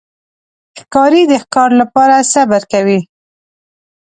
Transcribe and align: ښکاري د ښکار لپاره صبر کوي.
ښکاري 0.79 1.23
د 1.27 1.33
ښکار 1.43 1.69
لپاره 1.81 2.27
صبر 2.33 2.61
کوي. 2.71 2.99